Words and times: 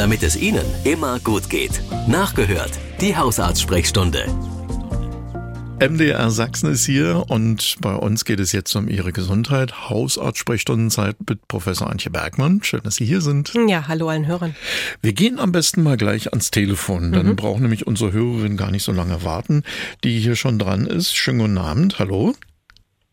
damit 0.00 0.22
es 0.22 0.34
Ihnen 0.34 0.64
immer 0.84 1.20
gut 1.20 1.50
geht. 1.50 1.82
Nachgehört, 2.08 2.70
die 3.02 3.18
Hausarztsprechstunde. 3.18 4.24
MDR 5.78 6.30
Sachsen 6.30 6.72
ist 6.72 6.86
hier 6.86 7.24
und 7.28 7.76
bei 7.82 7.94
uns 7.94 8.24
geht 8.24 8.40
es 8.40 8.52
jetzt 8.52 8.74
um 8.76 8.88
Ihre 8.88 9.12
Gesundheit. 9.12 9.90
Hausarzt-Sprechstundenzeit 9.90 11.16
mit 11.28 11.46
Professor 11.48 11.90
Antje 11.90 12.10
Bergmann. 12.10 12.62
Schön, 12.62 12.80
dass 12.82 12.94
Sie 12.94 13.04
hier 13.04 13.20
sind. 13.20 13.52
Ja, 13.68 13.88
hallo 13.88 14.08
allen 14.08 14.26
Hörern. 14.26 14.56
Wir 15.02 15.12
gehen 15.12 15.38
am 15.38 15.52
besten 15.52 15.82
mal 15.82 15.98
gleich 15.98 16.30
ans 16.30 16.50
Telefon. 16.50 17.12
Dann 17.12 17.26
mhm. 17.26 17.36
brauchen 17.36 17.60
nämlich 17.60 17.86
unsere 17.86 18.10
Hörerin 18.10 18.56
gar 18.56 18.70
nicht 18.70 18.84
so 18.84 18.92
lange 18.92 19.22
warten, 19.22 19.64
die 20.02 20.18
hier 20.18 20.34
schon 20.34 20.58
dran 20.58 20.86
ist. 20.86 21.14
Schönen 21.14 21.40
guten 21.40 21.58
Abend. 21.58 21.98
Hallo. 21.98 22.34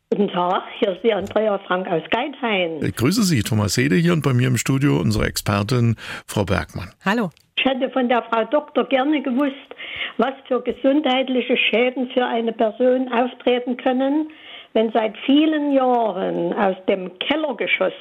Guten 0.09 0.29
Tag, 0.29 0.63
hier 0.79 0.93
ist 0.93 1.03
die 1.03 1.13
Andrea 1.13 1.57
Frank 1.67 1.85
aus 1.89 2.01
Geithain. 2.09 2.81
Ich 2.81 2.95
grüße 2.95 3.23
Sie, 3.23 3.43
Thomas 3.43 3.75
Hede 3.75 3.95
hier 3.95 4.13
und 4.13 4.23
bei 4.23 4.31
mir 4.31 4.47
im 4.47 4.55
Studio 4.55 5.01
unsere 5.01 5.25
Expertin 5.25 5.97
Frau 6.25 6.45
Bergmann. 6.45 6.93
Hallo. 7.03 7.29
Ich 7.57 7.65
hätte 7.65 7.89
von 7.89 8.07
der 8.07 8.23
Frau 8.23 8.45
Doktor 8.45 8.85
gerne 8.85 9.21
gewusst, 9.21 9.75
was 10.15 10.31
für 10.47 10.61
gesundheitliche 10.61 11.57
Schäden 11.57 12.09
für 12.11 12.25
eine 12.25 12.53
Person 12.53 13.11
auftreten 13.11 13.75
können, 13.75 14.29
wenn 14.71 14.93
seit 14.93 15.17
vielen 15.25 15.73
Jahren 15.73 16.53
aus 16.53 16.77
dem 16.87 17.19
Kellergeschoss 17.19 17.91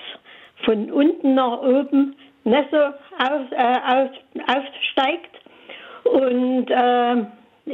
von 0.65 0.93
unten 0.93 1.35
nach 1.35 1.59
oben 1.59 2.15
Nässe 2.45 2.95
auf, 3.19 3.51
äh, 3.51 3.79
auf, 3.85 4.11
aufsteigt 4.47 5.35
und 6.05 6.71
äh, 6.71 7.17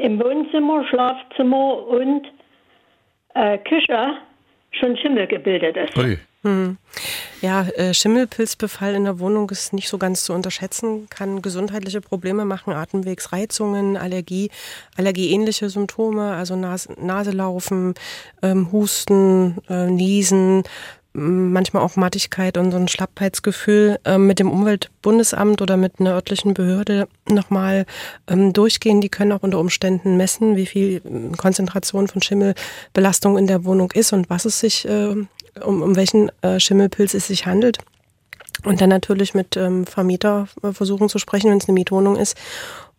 im 0.02 0.18
Wohnzimmer, 0.18 0.86
Schlafzimmer 0.86 1.86
und 1.86 2.32
äh, 3.34 3.58
Küche 3.58 4.18
schon 4.72 4.96
Schimmel 4.96 5.26
gebildet 5.26 5.76
ist. 5.76 5.96
Ui. 5.96 6.18
Hm. 6.44 6.76
Ja, 7.40 7.68
äh, 7.76 7.94
Schimmelpilzbefall 7.94 8.94
in 8.94 9.04
der 9.04 9.20
Wohnung 9.20 9.48
ist 9.50 9.72
nicht 9.72 9.88
so 9.88 9.96
ganz 9.96 10.24
zu 10.24 10.32
unterschätzen, 10.32 11.08
kann 11.08 11.40
gesundheitliche 11.40 12.00
Probleme 12.00 12.44
machen, 12.44 12.72
Atemwegsreizungen, 12.72 13.96
Allergie, 13.96 14.50
allergieähnliche 14.96 15.68
Symptome, 15.68 16.34
also 16.34 16.56
Nas 16.56 16.88
Naselaufen, 17.00 17.94
ähm, 18.42 18.72
Husten, 18.72 19.58
äh, 19.68 19.86
Niesen, 19.86 20.64
manchmal 21.14 21.82
auch 21.82 21.96
Mattigkeit 21.96 22.56
und 22.56 22.70
so 22.70 22.78
ein 22.78 22.88
Schlappheitsgefühl 22.88 23.98
äh, 24.04 24.18
mit 24.18 24.38
dem 24.38 24.50
Umweltbundesamt 24.50 25.60
oder 25.60 25.76
mit 25.76 26.00
einer 26.00 26.14
örtlichen 26.14 26.54
Behörde 26.54 27.06
nochmal 27.28 27.84
ähm, 28.28 28.52
durchgehen. 28.52 29.00
Die 29.00 29.10
können 29.10 29.32
auch 29.32 29.42
unter 29.42 29.58
Umständen 29.58 30.16
messen, 30.16 30.56
wie 30.56 30.66
viel 30.66 31.02
ähm, 31.04 31.36
Konzentration 31.36 32.08
von 32.08 32.22
Schimmelbelastung 32.22 33.36
in 33.36 33.46
der 33.46 33.64
Wohnung 33.64 33.90
ist 33.92 34.12
und 34.12 34.30
was 34.30 34.44
es 34.44 34.60
sich, 34.60 34.88
äh, 34.88 35.14
um, 35.64 35.82
um 35.82 35.96
welchen 35.96 36.30
äh, 36.42 36.58
Schimmelpilz 36.58 37.14
es 37.14 37.26
sich 37.26 37.46
handelt. 37.46 37.78
Und 38.64 38.80
dann 38.80 38.90
natürlich 38.90 39.34
mit 39.34 39.56
ähm, 39.56 39.86
Vermieter 39.86 40.48
äh, 40.62 40.72
versuchen 40.72 41.08
zu 41.08 41.18
sprechen, 41.18 41.50
wenn 41.50 41.58
es 41.58 41.68
eine 41.68 41.74
Mietwohnung 41.74 42.16
ist. 42.16 42.38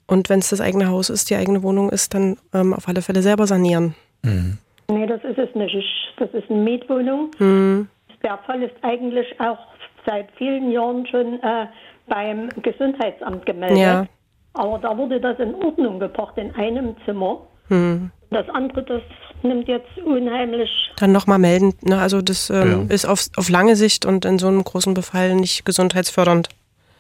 Und 0.06 0.30
wenn 0.30 0.40
es 0.40 0.50
das 0.50 0.62
eigene 0.62 0.90
Haus 0.90 1.10
ist, 1.10 1.30
die 1.30 1.36
eigene 1.36 1.64
Wohnung 1.64 1.90
ist, 1.90 2.14
dann 2.14 2.38
ähm, 2.54 2.74
auf 2.74 2.88
alle 2.88 3.02
Fälle 3.02 3.22
selber 3.22 3.48
sanieren. 3.48 3.96
Mhm. 4.22 4.58
Nee, 4.90 5.08
das 5.08 5.24
ist 5.24 5.38
es 5.38 5.56
nicht. 5.56 5.76
Das 6.18 6.30
ist 6.34 6.50
eine 6.50 6.60
Mietwohnung. 6.60 7.32
Mhm. 7.40 7.88
Der 8.24 8.38
Fall 8.40 8.64
ist 8.64 8.76
eigentlich 8.82 9.28
auch 9.40 9.60
seit 10.06 10.28
vielen 10.38 10.72
Jahren 10.72 11.06
schon 11.08 11.42
äh, 11.42 11.68
beim 12.08 12.50
Gesundheitsamt 12.62 13.46
gemeldet. 13.46 13.78
Ja. 13.78 14.06
Aber 14.54 14.78
da 14.80 14.98
wurde 14.98 15.20
das 15.20 15.40
in 15.40 15.56
Ordnung 15.56 16.00
gebracht 16.00 16.38
in 16.38 16.54
einem 16.56 16.96
Zimmer. 17.06 17.42
Hm. 17.70 18.12
Das 18.30 18.48
andere, 18.50 18.84
das 18.84 19.02
nimmt 19.42 19.68
jetzt 19.68 19.98
unheimlich. 20.04 20.70
Dann 20.98 21.12
nochmal 21.12 21.40
melden. 21.40 21.74
Ne? 21.82 22.00
Also 22.00 22.22
das 22.22 22.50
ähm, 22.50 22.88
ja. 22.88 22.96
ist 22.96 23.06
auf, 23.06 23.28
auf 23.38 23.50
lange 23.50 23.76
Sicht 23.76 24.06
und 24.06 24.26
in 24.26 24.40
so 24.40 24.48
einem 24.48 24.64
großen 24.64 24.94
Befall 24.94 25.36
nicht 25.36 25.66
gesundheitsfördernd. 25.66 26.50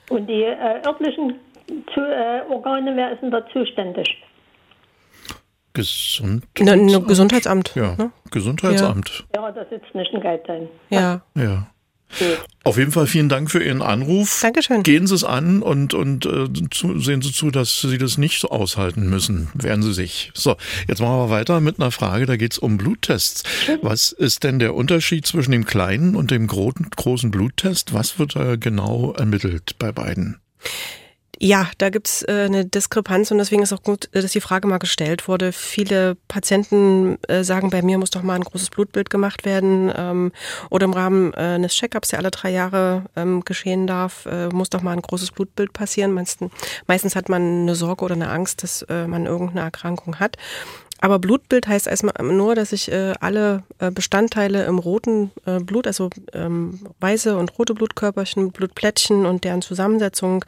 Und 0.09 0.27
die 0.27 0.43
äh, 0.43 0.85
örtlichen 0.85 1.35
zu, 1.93 2.01
äh, 2.01 2.41
Organe, 2.49 2.95
wer 2.95 3.13
ist 3.13 3.21
denn 3.21 3.31
da 3.31 3.45
zuständig? 3.47 4.07
Gesundheitsamt. 5.73 6.85
Ne, 6.85 7.01
Gesundheitsamt. 7.01 7.71
Ja, 7.75 7.95
ne? 7.95 8.11
Gesundheitsamt. 8.31 9.25
Ja, 9.35 9.51
das 9.51 9.69
sitzt 9.69 9.93
nicht 9.95 10.13
in 10.13 10.21
Geithain. 10.21 10.69
Ja. 10.89 11.21
Ja. 11.35 11.67
Auf 12.63 12.77
jeden 12.77 12.91
Fall 12.91 13.07
vielen 13.07 13.27
Dank 13.27 13.49
für 13.49 13.63
Ihren 13.63 13.81
Anruf. 13.81 14.39
Dankeschön. 14.41 14.83
Gehen 14.83 15.07
Sie 15.07 15.15
es 15.15 15.23
an 15.23 15.61
und, 15.61 15.93
und 15.93 16.25
äh, 16.25 16.47
zu, 16.69 16.99
sehen 16.99 17.21
Sie 17.21 17.31
zu, 17.31 17.49
dass 17.49 17.81
Sie 17.81 17.97
das 17.97 18.17
nicht 18.17 18.39
so 18.39 18.49
aushalten 18.49 19.09
müssen. 19.09 19.49
Wehren 19.53 19.81
Sie 19.81 19.93
sich. 19.93 20.31
So, 20.33 20.55
jetzt 20.87 21.01
machen 21.01 21.17
wir 21.17 21.29
weiter 21.29 21.59
mit 21.59 21.79
einer 21.79 21.91
Frage, 21.91 22.25
da 22.25 22.37
geht 22.37 22.53
es 22.53 22.59
um 22.59 22.77
Bluttests. 22.77 23.43
Was 23.81 24.11
ist 24.11 24.43
denn 24.43 24.59
der 24.59 24.75
Unterschied 24.75 25.25
zwischen 25.25 25.51
dem 25.51 25.65
kleinen 25.65 26.15
und 26.15 26.31
dem 26.31 26.47
großen 26.47 27.31
Bluttest? 27.31 27.93
Was 27.93 28.19
wird 28.19 28.35
da 28.35 28.55
genau 28.55 29.13
ermittelt 29.13 29.75
bei 29.79 29.91
beiden? 29.91 30.39
Ja, 31.39 31.67
da 31.77 31.89
gibt's 31.89 32.23
äh, 32.23 32.45
eine 32.45 32.63
Diskrepanz 32.65 33.31
und 33.31 33.39
deswegen 33.39 33.63
ist 33.63 33.73
auch 33.73 33.81
gut, 33.81 34.07
äh, 34.13 34.21
dass 34.21 34.31
die 34.31 34.41
Frage 34.41 34.67
mal 34.67 34.77
gestellt 34.77 35.27
wurde. 35.27 35.51
Viele 35.51 36.15
Patienten 36.27 37.17
äh, 37.27 37.43
sagen, 37.43 37.69
bei 37.69 37.81
mir 37.81 37.97
muss 37.97 38.11
doch 38.11 38.21
mal 38.21 38.35
ein 38.35 38.43
großes 38.43 38.69
Blutbild 38.69 39.09
gemacht 39.09 39.43
werden 39.43 39.91
ähm, 39.95 40.31
oder 40.69 40.85
im 40.85 40.93
Rahmen 40.93 41.33
äh, 41.33 41.55
eines 41.55 41.73
Checkups, 41.73 42.09
der 42.09 42.19
alle 42.19 42.31
drei 42.31 42.51
Jahre 42.51 43.05
ähm, 43.15 43.43
geschehen 43.43 43.87
darf, 43.87 44.25
äh, 44.27 44.49
muss 44.49 44.69
doch 44.69 44.83
mal 44.83 44.93
ein 44.93 45.01
großes 45.01 45.31
Blutbild 45.31 45.73
passieren. 45.73 46.13
Meistens, 46.13 46.51
meistens 46.87 47.15
hat 47.15 47.29
man 47.29 47.63
eine 47.63 47.75
Sorge 47.75 48.05
oder 48.05 48.15
eine 48.15 48.29
Angst, 48.29 48.63
dass 48.63 48.83
äh, 48.83 49.07
man 49.07 49.25
irgendeine 49.25 49.61
Erkrankung 49.61 50.19
hat. 50.19 50.37
Aber 51.03 51.19
Blutbild 51.19 51.67
heißt 51.67 51.87
erstmal 51.87 52.13
nur, 52.23 52.55
dass 52.55 52.71
ich 52.71 52.89
äh, 52.89 53.13
alle 53.19 53.63
äh, 53.79 53.91
Bestandteile 53.91 54.63
im 54.63 54.79
roten 54.79 55.31
äh, 55.45 55.59
Blut, 55.59 55.85
also 55.85 56.09
ähm, 56.31 56.79
weiße 57.01 57.35
und 57.35 57.59
rote 57.59 57.73
Blutkörperchen, 57.73 58.53
Blutplättchen 58.53 59.25
und 59.25 59.43
deren 59.43 59.61
Zusammensetzung 59.61 60.45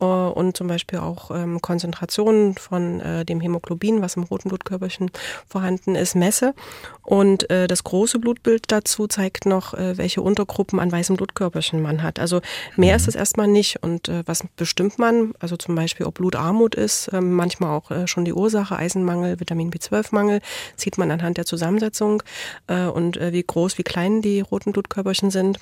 äh, 0.00 0.04
und 0.06 0.56
zum 0.56 0.66
Beispiel 0.66 1.00
auch 1.00 1.30
ähm, 1.30 1.60
Konzentrationen 1.60 2.54
von 2.54 3.00
äh, 3.02 3.26
dem 3.26 3.42
Hämoglobin, 3.42 4.00
was 4.00 4.16
im 4.16 4.22
roten 4.22 4.48
Blutkörperchen 4.48 5.10
vorhanden 5.46 5.94
ist, 5.94 6.14
messe. 6.14 6.54
Und 7.02 7.50
äh, 7.50 7.66
das 7.66 7.84
große 7.84 8.18
Blutbild 8.18 8.72
dazu 8.72 9.08
zeigt 9.08 9.44
noch, 9.44 9.74
welche 9.76 10.22
Untergruppen 10.22 10.80
an 10.80 10.90
weißem 10.90 11.16
Blutkörperchen 11.16 11.82
man 11.82 12.02
hat. 12.02 12.18
Also 12.18 12.40
mehr 12.76 12.94
mhm. 12.94 12.96
ist 12.96 13.08
es 13.08 13.14
erstmal 13.14 13.46
nicht. 13.46 13.82
Und 13.82 14.10
was 14.26 14.44
bestimmt 14.56 14.98
man? 14.98 15.32
Also 15.38 15.56
zum 15.56 15.74
Beispiel, 15.74 16.06
ob 16.06 16.14
Blutarmut 16.14 16.74
ist, 16.74 17.08
äh, 17.08 17.20
manchmal 17.20 17.70
auch 17.70 17.90
schon 18.06 18.24
die 18.24 18.32
Ursache, 18.32 18.76
Eisenmangel, 18.76 19.40
Vitamin 19.40 19.70
B12 19.70 19.97
B12-Mangel 19.98 20.40
sieht 20.76 20.98
man 20.98 21.10
anhand 21.10 21.36
der 21.36 21.46
Zusammensetzung 21.46 22.22
äh, 22.66 22.84
und 22.84 23.16
äh, 23.16 23.32
wie 23.32 23.42
groß, 23.42 23.78
wie 23.78 23.82
klein 23.82 24.22
die 24.22 24.40
roten 24.40 24.72
Blutkörperchen 24.72 25.30
sind. 25.30 25.58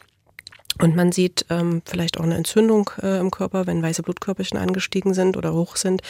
Und 0.79 0.95
man 0.95 1.11
sieht 1.11 1.47
ähm, 1.49 1.81
vielleicht 1.87 2.19
auch 2.19 2.25
eine 2.25 2.35
Entzündung 2.35 2.91
äh, 3.03 3.19
im 3.19 3.31
Körper, 3.31 3.67
wenn 3.67 3.83
weiße 3.83 4.03
Blutkörperchen 4.03 4.59
angestiegen 4.59 5.15
sind 5.15 5.39
oder 5.39 5.55
hoch 5.55 5.77
sind. 5.77 6.03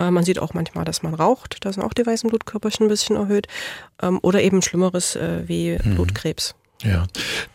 Äh, 0.00 0.10
man 0.10 0.24
sieht 0.24 0.40
auch 0.40 0.54
manchmal, 0.54 0.84
dass 0.84 1.04
man 1.04 1.14
raucht. 1.14 1.58
Da 1.64 1.72
sind 1.72 1.84
auch 1.84 1.92
die 1.92 2.04
weißen 2.04 2.28
Blutkörperchen 2.28 2.86
ein 2.86 2.88
bisschen 2.88 3.14
erhöht. 3.14 3.46
Ähm, 4.02 4.18
oder 4.22 4.42
eben 4.42 4.60
Schlimmeres 4.60 5.14
äh, 5.14 5.46
wie 5.46 5.78
mhm. 5.82 5.94
Blutkrebs. 5.94 6.56
Ja, 6.84 7.06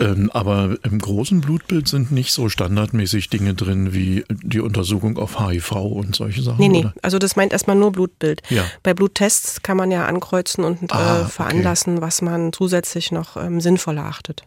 ähm, 0.01 0.29
aber 0.33 0.77
im 0.83 0.99
großen 0.99 1.39
Blutbild 1.39 1.87
sind 1.87 2.11
nicht 2.11 2.33
so 2.33 2.49
standardmäßig 2.49 3.29
Dinge 3.29 3.53
drin 3.53 3.93
wie 3.93 4.25
die 4.29 4.59
Untersuchung 4.59 5.17
auf 5.17 5.39
HIV 5.39 5.71
und 5.71 6.13
solche 6.13 6.41
Sachen. 6.41 6.59
Nee, 6.59 6.67
nee, 6.67 6.79
oder? 6.79 6.93
also 7.01 7.19
das 7.19 7.37
meint 7.37 7.53
erstmal 7.53 7.77
nur 7.77 7.93
Blutbild. 7.93 8.41
Ja. 8.49 8.65
Bei 8.83 8.93
Bluttests 8.93 9.61
kann 9.61 9.77
man 9.77 9.91
ja 9.91 10.05
ankreuzen 10.07 10.65
und 10.65 10.83
äh, 10.83 10.95
ah, 10.95 11.25
veranlassen, 11.25 11.93
okay. 11.93 12.01
was 12.01 12.21
man 12.21 12.51
zusätzlich 12.51 13.13
noch 13.13 13.37
ähm, 13.37 13.61
sinnvoller 13.61 14.03
achtet. 14.03 14.43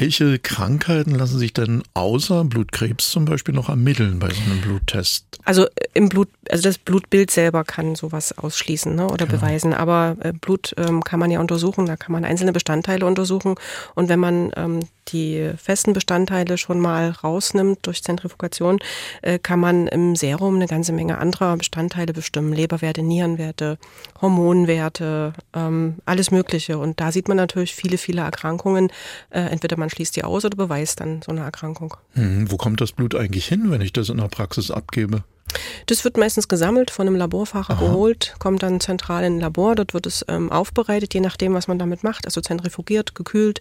Welche 0.00 0.38
Krankheiten 0.38 1.12
lassen 1.12 1.38
sich 1.38 1.52
denn 1.52 1.82
außer 1.94 2.44
Blutkrebs 2.44 3.10
zum 3.10 3.24
Beispiel 3.24 3.54
noch 3.54 3.68
ermitteln 3.68 4.18
bei 4.18 4.28
so 4.30 4.40
einem 4.42 4.60
Bluttest? 4.60 5.26
Also 5.44 5.66
äh, 5.66 5.86
im 5.94 6.08
Blut, 6.08 6.28
also 6.50 6.62
das 6.64 6.78
Blutbild 6.78 7.30
selber 7.30 7.64
kann 7.64 7.94
sowas 7.94 8.36
ausschließen 8.36 8.94
ne, 8.94 9.06
oder 9.06 9.26
genau. 9.26 9.40
beweisen. 9.40 9.72
Aber 9.72 10.16
äh, 10.20 10.32
Blut 10.32 10.74
ähm, 10.76 11.02
kann 11.04 11.20
man 11.20 11.30
ja 11.30 11.40
untersuchen, 11.40 11.86
da 11.86 11.96
kann 11.96 12.12
man 12.12 12.24
einzelne 12.24 12.52
Bestandteile 12.52 13.06
untersuchen. 13.06 13.54
Und 13.94 14.08
wenn 14.08 14.20
man 14.20 14.50
ähm, 14.56 14.80
die 15.08 15.52
festen 15.56 15.92
Bestandteile 15.92 16.58
schon 16.58 16.80
mal 16.80 17.10
rausnimmt 17.10 17.86
durch 17.86 18.02
Zentrifugation, 18.02 18.78
äh, 19.22 19.38
kann 19.38 19.60
man 19.60 19.86
im 19.86 20.16
Serum 20.16 20.56
eine 20.56 20.66
ganze 20.66 20.92
Menge 20.92 21.18
anderer 21.18 21.56
Bestandteile 21.56 22.12
bestimmen. 22.12 22.52
Leberwerte, 22.52 23.02
Nierenwerte, 23.02 23.78
Hormonwerte, 24.20 25.34
ähm, 25.54 25.96
alles 26.04 26.30
Mögliche. 26.30 26.78
Und 26.78 27.00
da 27.00 27.12
sieht 27.12 27.28
man 27.28 27.36
natürlich 27.36 27.74
viele, 27.74 27.98
viele 27.98 28.22
Erkrankungen. 28.22 28.90
Äh, 29.30 29.40
entweder 29.40 29.76
man 29.76 29.83
schließt 29.90 30.16
die 30.16 30.24
aus 30.24 30.44
oder 30.44 30.56
beweist 30.56 31.00
dann 31.00 31.22
so 31.22 31.32
eine 31.32 31.42
Erkrankung. 31.42 31.96
Hm, 32.14 32.50
wo 32.50 32.56
kommt 32.56 32.80
das 32.80 32.92
Blut 32.92 33.14
eigentlich 33.14 33.46
hin, 33.46 33.70
wenn 33.70 33.80
ich 33.80 33.92
das 33.92 34.08
in 34.08 34.18
der 34.18 34.28
Praxis 34.28 34.70
abgebe? 34.70 35.24
Das 35.86 36.04
wird 36.04 36.16
meistens 36.16 36.48
gesammelt, 36.48 36.90
von 36.90 37.06
einem 37.06 37.16
Laborfahrer 37.16 37.74
Aha. 37.74 37.86
geholt, 37.86 38.34
kommt 38.38 38.62
dann 38.62 38.80
zentral 38.80 39.24
in 39.24 39.36
ein 39.36 39.40
Labor. 39.40 39.74
Dort 39.74 39.94
wird 39.94 40.06
es 40.06 40.24
ähm, 40.28 40.50
aufbereitet, 40.50 41.14
je 41.14 41.20
nachdem, 41.20 41.54
was 41.54 41.68
man 41.68 41.78
damit 41.78 42.02
macht. 42.02 42.26
Also 42.26 42.40
zentrifugiert, 42.40 43.14
gekühlt. 43.14 43.60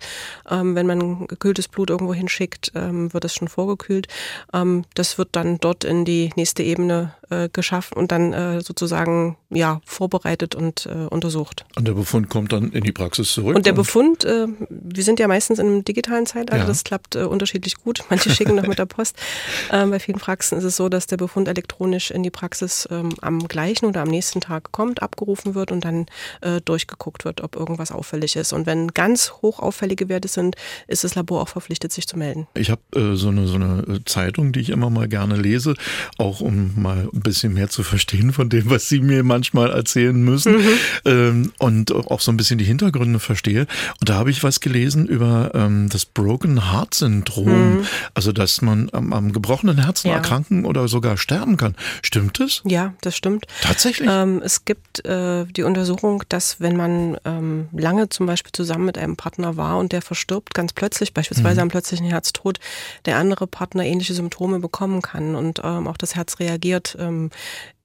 Ähm, 0.49 0.75
wenn 0.75 0.87
man 0.87 1.27
gekühltes 1.27 1.67
Blut 1.67 1.89
irgendwo 1.89 2.13
hinschickt, 2.13 2.71
ähm, 2.75 3.13
wird 3.13 3.25
es 3.25 3.35
schon 3.35 3.47
vorgekühlt. 3.47 4.07
Ähm, 4.53 4.85
das 4.95 5.17
wird 5.17 5.29
dann 5.33 5.57
dort 5.59 5.83
in 5.83 6.05
die 6.05 6.31
nächste 6.35 6.63
Ebene 6.63 7.13
äh, 7.29 7.49
geschaffen 7.49 7.97
und 7.97 8.11
dann 8.11 8.33
äh, 8.33 8.61
sozusagen 8.61 9.37
ja 9.55 9.81
vorbereitet 9.85 10.55
und 10.55 10.85
äh, 10.85 11.07
untersucht. 11.07 11.65
Und 11.75 11.88
der 11.88 11.94
Befund 11.94 12.29
kommt 12.29 12.51
dann 12.53 12.71
in 12.71 12.83
die 12.83 12.91
Praxis 12.91 13.31
zurück. 13.33 13.55
Und 13.55 13.65
der 13.65 13.73
Befund, 13.73 14.23
äh, 14.25 14.47
wir 14.69 15.03
sind 15.03 15.19
ja 15.19 15.27
meistens 15.27 15.59
in 15.59 15.67
einem 15.67 15.85
digitalen 15.85 16.25
Zeitalter, 16.25 16.63
Ja. 16.63 16.65
das 16.67 16.83
klappt 16.83 17.15
äh, 17.15 17.19
unterschiedlich 17.23 17.75
gut. 17.75 18.03
Manche 18.09 18.29
schicken 18.29 18.55
noch 18.55 18.67
mit 18.67 18.79
der 18.79 18.85
Post. 18.85 19.15
Ähm, 19.71 19.91
bei 19.91 20.00
vielen 20.00 20.19
Praxen 20.19 20.57
ist 20.57 20.63
es 20.63 20.75
so, 20.75 20.89
dass 20.89 21.07
der 21.07 21.17
Befund 21.17 21.47
elektronisch 21.47 22.11
in 22.11 22.23
die 22.23 22.31
Praxis 22.31 22.88
ähm, 22.91 23.09
am 23.21 23.47
gleichen 23.47 23.85
oder 23.85 24.01
am 24.01 24.07
nächsten 24.09 24.41
Tag 24.41 24.71
kommt, 24.71 25.01
abgerufen 25.01 25.53
wird 25.56 25.71
und 25.71 25.85
dann 25.85 26.06
äh, 26.41 26.61
durchgeguckt 26.61 27.25
wird, 27.25 27.41
ob 27.41 27.56
irgendwas 27.56 27.91
auffällig 27.91 28.35
ist. 28.35 28.53
Und 28.53 28.65
wenn 28.65 28.88
ganz 28.89 29.33
hoch 29.41 29.59
auffällige 29.59 30.09
Werte 30.09 30.27
sind, 30.27 30.56
ist 30.88 31.03
das 31.03 31.15
Labor 31.15 31.41
auch 31.41 31.49
verpflichtet, 31.49 31.91
sich 31.91 32.07
zu 32.07 32.17
melden. 32.17 32.47
Ich 32.56 32.69
habe 32.71 32.81
äh, 32.95 33.15
so, 33.15 33.29
eine, 33.29 33.47
so 33.47 33.56
eine 33.56 33.83
äh, 33.88 33.99
Zeitung, 34.06 34.51
die 34.51 34.61
ich 34.61 34.69
immer 34.69 34.89
mal 34.89 35.07
gerne 35.07 35.35
lese, 35.35 35.75
auch 36.17 36.41
um 36.41 36.71
mal 36.81 37.09
ein 37.13 37.21
bisschen 37.21 37.53
mehr 37.53 37.69
zu 37.69 37.83
verstehen 37.83 38.33
von 38.33 38.49
dem, 38.49 38.69
was 38.69 38.89
Sie 38.89 38.99
mir 38.99 39.23
manchmal 39.23 39.43
erzählen 39.54 40.16
müssen 40.22 40.56
ähm, 41.06 41.51
und 41.60 41.92
auch 41.92 42.22
so 42.22 42.31
ein 42.31 42.38
bisschen 42.38 42.57
die 42.57 42.66
Hintergründe 42.66 43.19
verstehe. 43.19 43.68
Und 44.00 44.10
da 44.10 44.16
habe 44.16 44.31
ich 44.31 44.44
was 44.44 44.60
gelesen 44.60 45.07
über 45.07 45.51
ähm, 45.54 45.90
das 45.90 46.06
Broken 46.06 46.72
Heart 46.72 46.94
Syndrom, 46.94 47.86
also 48.13 48.31
dass 48.31 48.62
man 48.62 48.90
am, 48.94 49.13
am 49.13 49.31
gebrochenen 49.31 49.84
Herzen 49.84 50.07
Ja. 50.10 50.16
erkranken 50.16 50.66
oder 50.66 50.88
sogar 50.88 51.18
sterben 51.18 51.57
kann. 51.57 51.75
Stimmt 52.01 52.40
das? 52.40 52.62
Ja, 52.66 52.94
das 53.01 53.16
stimmt. 53.16 53.45
Tatsächlich? 53.62 54.10
Ähm, 54.12 54.42
es 54.44 54.66
gibt 54.66 55.06
äh, 55.06 55.45
die 55.45 55.63
Untersuchung, 55.63 56.24
dass 56.30 56.60
wenn 56.60 56.75
man 56.78 57.18
ähm, 57.25 57.68
lange 57.74 58.10
zum 58.10 58.25
Beispiel 58.25 58.51
zusammen 58.51 58.86
mit 58.86 58.98
einem 58.98 59.16
Partner 59.16 59.57
war 59.57 59.78
und 59.78 59.92
der 59.92 60.01
verstirbt 60.01 60.54
ganz 60.54 60.74
plötzlich, 60.74 61.13
beispielsweise 61.13 61.62
am 61.62 61.69
plötzlichen 61.69 62.06
Herztod, 62.06 62.60
der 63.06 63.18
andere 63.18 63.48
Partner 63.48 63.84
ähnliche 63.86 64.13
Symptome 64.13 64.60
bekommen 64.60 65.01
kann 65.01 65.36
und 65.36 65.62
ähm, 65.63 65.88
auch 65.88 65.98
das 65.98 66.16
Herz 66.16 66.40
reagiert, 66.40 66.95
ähm, 67.00 67.30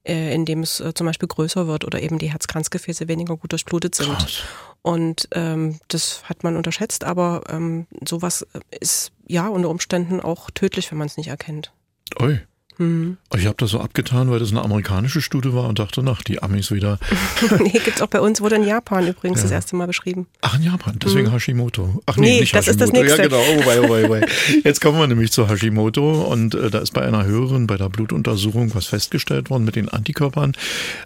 äh, 0.03 0.33
indem 0.33 0.63
es 0.63 0.79
äh, 0.79 0.93
zum 0.93 1.07
Beispiel 1.07 1.27
größer 1.27 1.67
wird 1.67 1.85
oder 1.85 2.01
eben 2.01 2.19
die 2.19 2.31
Herzkranzgefäße 2.31 3.07
weniger 3.07 3.37
gut 3.37 3.51
durchblutet 3.51 3.95
sind. 3.95 4.17
Krass. 4.17 4.43
Und 4.81 5.27
ähm, 5.31 5.79
das 5.89 6.23
hat 6.23 6.43
man 6.43 6.55
unterschätzt, 6.55 7.03
aber 7.03 7.43
ähm, 7.49 7.87
sowas 8.07 8.47
ist 8.79 9.11
ja 9.27 9.47
unter 9.47 9.69
Umständen 9.69 10.19
auch 10.19 10.49
tödlich, 10.51 10.89
wenn 10.91 10.97
man 10.97 11.07
es 11.07 11.17
nicht 11.17 11.27
erkennt. 11.27 11.73
Ui. 12.19 12.39
Mhm. 12.79 13.17
Ich 13.37 13.45
habe 13.45 13.55
das 13.57 13.69
so 13.69 13.79
abgetan, 13.79 14.31
weil 14.31 14.39
das 14.39 14.49
eine 14.51 14.63
amerikanische 14.63 15.21
Studie 15.21 15.53
war 15.53 15.67
und 15.67 15.77
dachte, 15.79 16.01
nach 16.01 16.23
die 16.23 16.41
Amis 16.41 16.71
wieder. 16.71 16.97
nee, 17.59 17.79
gibt's 17.85 18.01
auch 18.01 18.07
bei 18.07 18.19
uns, 18.21 18.41
wurde 18.41 18.55
in 18.55 18.63
Japan 18.65 19.07
übrigens 19.07 19.41
das 19.41 19.51
Ja. 19.51 19.57
erste 19.57 19.75
Mal 19.75 19.85
beschrieben. 19.87 20.25
Ach, 20.41 20.55
in 20.55 20.63
Japan, 20.63 20.97
deswegen 21.03 21.31
Hashimoto. 21.31 22.01
Ach 22.07 22.15
Mhm. 22.17 22.23
Nee, 22.23 22.39
nicht 22.41 22.55
das 22.55 22.67
ist 22.67 22.81
das 22.81 22.89
Hashimoto. 22.91 23.09
Ja, 23.09 23.17
Nächste. 23.17 23.29
genau. 23.29 23.61
Oh, 23.61 23.65
wei, 23.67 23.81
oh, 23.81 23.89
wei, 23.89 24.09
wei. 24.09 24.25
Jetzt 24.63 24.81
kommen 24.81 24.97
wir 24.97 25.05
nämlich 25.07 25.31
zu 25.31 25.47
Hashimoto 25.47 26.23
und 26.23 26.55
äh, 26.55 26.69
da 26.71 26.79
ist 26.79 26.93
bei 26.93 27.05
einer 27.05 27.25
Hörerin 27.25 27.67
bei 27.67 27.77
der 27.77 27.89
Blutuntersuchung 27.89 28.73
was 28.73 28.85
festgestellt 28.87 29.49
worden 29.49 29.65
mit 29.65 29.75
den 29.75 29.89
Antikörpern. 29.89 30.53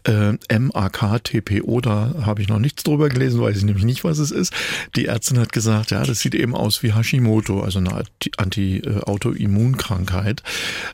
Äh, 0.04 0.34
MAK-TPO, 0.60 1.82
da 1.82 2.14
habe 2.26 2.42
ich 2.42 2.48
noch 2.48 2.60
nichts 2.60 2.84
drüber 2.84 3.10
gelesen, 3.10 3.42
weiß 3.42 3.58
ich 3.58 3.64
nämlich 3.64 3.86
nicht, 3.86 4.04
was 4.04 4.20
es 4.20 4.32
ist. 4.32 4.54
Die 4.96 5.08
Ärztin 5.08 5.40
hat 5.40 5.52
gesagt, 5.52 5.92
ja, 5.92 6.04
das 6.04 6.20
sieht 6.20 6.36
eben 6.36 6.56
aus 6.56 6.84
wie 6.84 6.94
Hashimoto, 6.94 7.62
also 7.62 7.80
eine 7.80 8.04
Anti-Autoimmunkrankheit. 8.38 10.44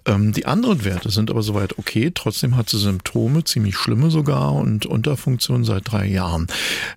Ähm, 0.06 0.32
die 0.34 0.46
anderen 0.69 0.86
Werte 0.86 1.10
sind 1.10 1.31
aber 1.31 1.42
soweit 1.42 1.80
okay. 1.80 2.12
Trotzdem 2.13 2.56
hat 2.56 2.69
sie 2.69 2.77
Symptome, 2.77 3.44
ziemlich 3.44 3.75
schlimme 3.75 4.12
sogar 4.12 4.54
und 4.54 4.86
Unterfunktion 4.86 5.63
seit 5.63 5.92
drei 5.92 6.06
Jahren. 6.06 6.45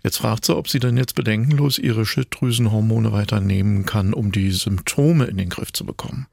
Jetzt 0.04 0.18
fragt 0.18 0.44
sie, 0.44 0.54
ob 0.54 0.68
sie 0.68 0.78
denn 0.78 0.98
jetzt 0.98 1.14
bedenkenlos 1.14 1.78
ihre 1.78 2.04
Schilddrüsenhormone 2.04 3.12
weiter 3.12 3.40
nehmen 3.40 3.86
kann, 3.86 4.12
um 4.12 4.30
die 4.30 4.50
Symptome 4.50 5.24
in 5.24 5.38
den 5.38 5.48
Griff 5.48 5.72
zu 5.72 5.86
bekommen. 5.86 6.26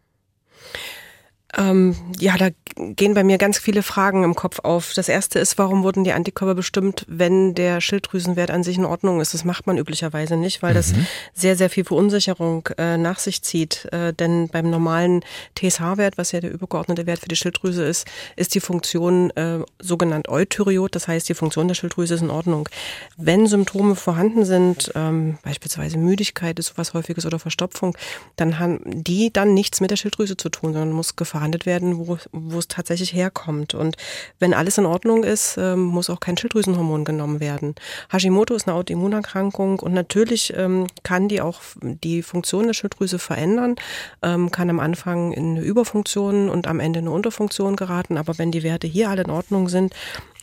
Ähm, 1.57 1.96
ja, 2.19 2.38
da 2.38 2.50
gehen 2.75 3.16
bei 3.16 3.24
mir 3.24 3.40
ganz 3.40 3.57
viele 3.57 3.81
Fragen 3.81 4.24
im 4.24 4.36
Kopf 4.36 4.60
auf. 4.60 4.94
Das 4.94 5.10
erste 5.10 5.40
ist, 5.40 5.57
warum 5.57 5.84
wurden 5.84 6.04
die 6.04 6.12
Antikörper 6.12 6.54
bestimmt, 6.54 7.06
wenn 7.07 7.56
der 7.56 7.81
Schilddrüsenwert 7.81 8.51
an 8.51 8.63
sich 8.63 8.78
in 8.78 8.86
Ordnung 8.86 9.19
ist? 9.19 9.34
Das 9.34 9.46
macht 9.46 9.66
man 9.66 9.78
üblicherweise 9.78 10.38
nicht, 10.38 10.62
weil 10.62 10.75
das 10.75 10.94
sehr, 11.34 11.56
sehr 11.56 11.69
viel 11.69 11.86
Verunsicherung 11.86 12.69
äh, 12.78 12.98
nach 12.98 13.18
sich 13.18 13.42
zieht. 13.42 13.86
Äh, 13.92 14.13
denn 14.13 14.50
beim 14.50 14.69
normalen 14.69 15.22
TSH-Wert, 15.56 16.18
was 16.18 16.31
ja 16.31 16.40
der 16.40 16.51
übergeordnete 16.51 17.07
Wert 17.07 17.19
für 17.19 17.28
die 17.28 17.36
Schilddrüse 17.36 17.84
ist, 17.84 18.07
ist 18.36 18.54
die 18.54 18.60
Funktion 18.60 19.31
äh, 19.31 19.60
sogenannt 19.80 20.30
Eutyriot. 20.30 20.94
Das 20.95 21.07
heißt, 21.07 21.28
die 21.30 21.34
Funktion 21.34 21.68
der 21.68 21.75
Schilddrüse 21.75 22.13
ist 22.13 22.22
in 22.22 22.30
Ordnung. 22.30 22.69
Wenn 23.18 23.48
Symptome 23.48 23.95
vorhanden 23.95 24.45
sind, 24.45 24.92
ähm, 24.94 25.40
beispielsweise 25.44 25.98
Müdigkeit 25.98 26.60
ist 26.60 26.68
sowas 26.68 26.94
häufiges 26.94 27.25
oder 27.25 27.40
Verstopfung, 27.40 27.98
dann 28.36 28.60
haben 28.60 28.81
die 28.86 29.34
dann 29.34 29.56
nichts 29.56 29.81
mit 29.81 29.90
der 29.90 29.95
Schilddrüse 29.95 30.38
zu 30.38 30.50
tun, 30.50 30.74
sondern 30.74 30.92
muss 30.92 31.16
verhandelt 31.39 31.65
werden, 31.65 31.97
wo, 31.97 32.18
wo 32.33 32.59
es 32.59 32.68
tatsächlich 32.68 33.13
herkommt. 33.13 33.74
Und 33.74 33.95
wenn 34.39 34.53
alles 34.53 34.77
in 34.77 34.86
Ordnung 34.86 35.24
ist, 35.24 35.57
ähm, 35.57 35.83
muss 35.83 36.09
auch 36.09 36.19
kein 36.19 36.38
Schilddrüsenhormon 36.38 37.06
genommen 37.06 37.39
werden. 37.39 37.75
Hashimoto 38.12 38.53
ist 38.56 38.68
eine 38.68 38.75
Autoimmunerkrankung 38.75 39.80
und 39.80 39.94
natürlich 39.94 40.53
ähm, 40.57 40.88
kann 41.03 41.30
die 41.30 41.39
auch 41.39 41.62
die 41.81 42.21
Funktion 42.24 42.68
der 42.68 42.74
Schilddrüse 42.74 43.19
verändern, 43.19 43.75
ähm, 44.21 44.51
kann 44.51 44.69
am 44.69 44.81
Anfang 44.81 45.31
in 45.31 45.51
eine 45.51 45.62
Überfunktion 45.62 46.50
und 46.50 46.68
am 46.68 46.81
Ende 46.81 47.00
eine 47.00 47.12
Unterfunktion 47.12 47.77
geraten. 47.77 48.18
Aber 48.18 48.38
wenn 48.38 48.51
die 48.51 48.63
Werte 48.63 48.88
hier 48.88 49.09
alle 49.09 49.24
in 49.24 49.31
Ordnung 49.31 49.69
sind, 49.69 49.94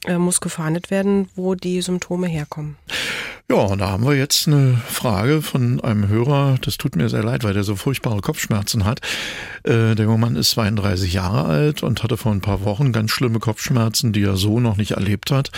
äh, 0.04 0.18
muss 0.18 0.40
gefahndet 0.40 0.90
werden, 0.90 1.28
wo 1.34 1.54
die 1.54 1.80
Symptome 1.80 2.26
herkommen. 2.28 2.76
Ja, 3.48 3.58
und 3.58 3.78
da 3.78 3.90
haben 3.90 4.04
wir 4.04 4.16
jetzt 4.16 4.48
eine 4.48 4.76
Frage 4.88 5.40
von 5.40 5.80
einem 5.80 6.08
Hörer. 6.08 6.56
Das 6.62 6.78
tut 6.78 6.96
mir 6.96 7.08
sehr 7.08 7.22
leid, 7.22 7.44
weil 7.44 7.54
der 7.54 7.62
so 7.62 7.76
furchtbare 7.76 8.20
Kopfschmerzen 8.20 8.84
hat. 8.84 9.00
Äh, 9.62 9.94
der 9.94 10.06
junge 10.06 10.18
Mann 10.18 10.34
ist 10.34 10.50
32 10.50 11.12
Jahre 11.12 11.44
alt 11.44 11.84
und 11.84 12.02
hatte 12.02 12.16
vor 12.16 12.32
ein 12.32 12.40
paar 12.40 12.64
Wochen 12.64 12.90
ganz 12.90 13.12
schlimme 13.12 13.38
Kopfschmerzen, 13.38 14.12
die 14.12 14.24
er 14.24 14.36
so 14.36 14.58
noch 14.58 14.76
nicht 14.76 14.92
erlebt 14.92 15.30
hat. 15.30 15.52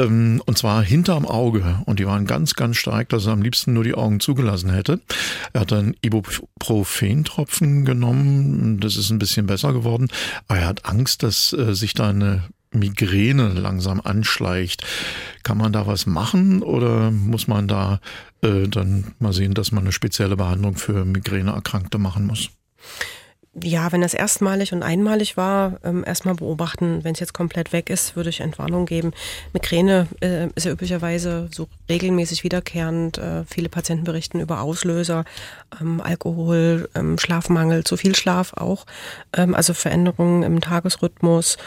Ähm, 0.00 0.42
Und 0.46 0.58
zwar 0.58 0.82
hinterm 0.82 1.24
Auge. 1.24 1.80
Und 1.86 2.00
die 2.00 2.06
waren 2.06 2.26
ganz, 2.26 2.54
ganz 2.54 2.76
stark, 2.76 3.08
dass 3.10 3.26
er 3.26 3.34
am 3.34 3.42
liebsten 3.42 3.72
nur 3.72 3.84
die 3.84 3.94
Augen 3.94 4.18
zugelassen 4.18 4.70
hätte. 4.70 5.00
Er 5.52 5.60
hat 5.60 5.70
dann 5.70 5.94
Ibuprofen-Tropfen 6.02 7.84
genommen. 7.84 8.80
Das 8.80 8.96
ist 8.96 9.10
ein 9.10 9.20
bisschen 9.20 9.46
besser 9.46 9.72
geworden. 9.72 10.08
Aber 10.48 10.58
er 10.58 10.66
hat 10.66 10.86
Angst, 10.86 11.22
dass 11.22 11.52
äh, 11.52 11.74
sich 11.74 11.94
da 11.94 12.08
eine 12.10 12.42
Migräne 12.72 13.48
langsam 13.48 14.00
anschleicht. 14.00 14.84
Kann 15.42 15.58
man 15.58 15.72
da 15.72 15.86
was 15.86 16.06
machen 16.06 16.62
oder 16.62 17.10
muss 17.10 17.48
man 17.48 17.68
da 17.68 18.00
äh, 18.42 18.68
dann 18.68 19.14
mal 19.18 19.32
sehen, 19.32 19.54
dass 19.54 19.72
man 19.72 19.84
eine 19.84 19.92
spezielle 19.92 20.36
Behandlung 20.36 20.76
für 20.76 21.04
Migräneerkrankte 21.04 21.98
machen 21.98 22.26
muss? 22.26 22.50
Ja, 23.54 23.92
wenn 23.92 24.00
das 24.00 24.14
erstmalig 24.14 24.72
und 24.72 24.82
einmalig 24.82 25.36
war, 25.36 25.78
ähm, 25.84 26.04
erstmal 26.06 26.34
beobachten. 26.34 27.04
Wenn 27.04 27.12
es 27.12 27.20
jetzt 27.20 27.34
komplett 27.34 27.74
weg 27.74 27.90
ist, 27.90 28.16
würde 28.16 28.30
ich 28.30 28.40
Entwarnung 28.40 28.86
geben. 28.86 29.12
Migräne 29.52 30.08
äh, 30.22 30.46
ist 30.54 30.64
ja 30.64 30.72
üblicherweise 30.72 31.50
so 31.52 31.68
regelmäßig 31.86 32.44
wiederkehrend. 32.44 33.18
Äh, 33.18 33.44
viele 33.44 33.68
Patienten 33.68 34.04
berichten 34.04 34.40
über 34.40 34.62
Auslöser, 34.62 35.26
ähm, 35.78 36.00
Alkohol, 36.00 36.88
ähm, 36.94 37.18
Schlafmangel, 37.18 37.84
zu 37.84 37.98
viel 37.98 38.14
Schlaf 38.14 38.54
auch. 38.54 38.86
Ähm, 39.36 39.54
also 39.54 39.74
Veränderungen 39.74 40.44
im 40.44 40.62
Tagesrhythmus, 40.62 41.58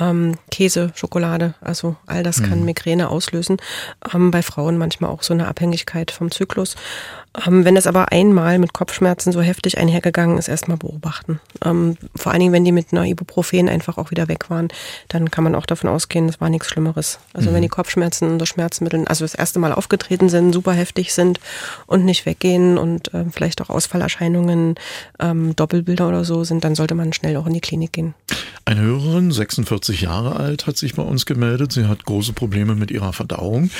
ähm, 0.00 0.38
Käse, 0.50 0.92
Schokolade, 0.94 1.52
also 1.60 1.96
all 2.06 2.22
das 2.22 2.42
kann 2.42 2.64
Migräne 2.64 3.10
auslösen. 3.10 3.58
Ähm, 4.14 4.30
bei 4.30 4.40
Frauen 4.40 4.78
manchmal 4.78 5.10
auch 5.10 5.22
so 5.22 5.34
eine 5.34 5.46
Abhängigkeit 5.46 6.10
vom 6.10 6.30
Zyklus. 6.30 6.74
Ähm, 7.46 7.64
wenn 7.64 7.74
das 7.74 7.86
aber 7.86 8.12
einmal 8.12 8.58
mit 8.58 8.72
Kopfschmerzen 8.72 9.32
so 9.32 9.40
heftig 9.40 9.78
einhergegangen 9.78 10.38
ist, 10.38 10.48
erstmal 10.48 10.76
beobachten. 10.76 11.40
Ähm, 11.64 11.96
vor 12.14 12.32
allen 12.32 12.40
Dingen, 12.40 12.52
wenn 12.52 12.64
die 12.64 12.72
mit 12.72 12.92
einer 12.92 13.04
Ibuprofen 13.04 13.68
einfach 13.68 13.98
auch 13.98 14.10
wieder 14.10 14.28
weg 14.28 14.50
waren, 14.50 14.68
dann 15.08 15.30
kann 15.30 15.44
man 15.44 15.54
auch 15.54 15.66
davon 15.66 15.90
ausgehen, 15.90 16.26
das 16.26 16.40
war 16.40 16.48
nichts 16.48 16.68
Schlimmeres. 16.68 17.18
Also 17.32 17.52
wenn 17.52 17.62
die 17.62 17.68
Kopfschmerzen 17.68 18.30
unter 18.30 18.46
Schmerzmitteln, 18.46 19.06
also 19.08 19.24
das 19.24 19.34
erste 19.34 19.58
Mal 19.58 19.72
aufgetreten 19.72 20.28
sind, 20.28 20.52
super 20.52 20.72
heftig 20.72 21.12
sind 21.12 21.40
und 21.86 22.04
nicht 22.04 22.24
weggehen 22.26 22.78
und 22.78 23.10
ähm, 23.14 23.32
vielleicht 23.32 23.60
auch 23.60 23.70
Ausfallerscheinungen, 23.70 24.76
ähm, 25.18 25.56
Doppelbilder 25.56 26.08
oder 26.08 26.24
so 26.24 26.44
sind, 26.44 26.64
dann 26.64 26.74
sollte 26.74 26.94
man 26.94 27.12
schnell 27.12 27.36
auch 27.36 27.46
in 27.46 27.54
die 27.54 27.60
Klinik 27.60 27.92
gehen. 27.92 28.14
Eine 28.66 28.80
Hörerin, 28.80 29.30
46 29.30 30.02
Jahre 30.02 30.36
alt, 30.36 30.66
hat 30.66 30.78
sich 30.78 30.94
bei 30.94 31.02
uns 31.02 31.26
gemeldet. 31.26 31.72
Sie 31.72 31.86
hat 31.86 32.06
große 32.06 32.32
Probleme 32.32 32.74
mit 32.74 32.90
ihrer 32.90 33.12
Verdauung. 33.12 33.70